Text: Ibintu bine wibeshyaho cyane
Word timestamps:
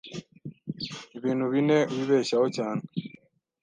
Ibintu 1.17 1.45
bine 1.51 1.77
wibeshyaho 1.93 2.47
cyane 2.57 2.81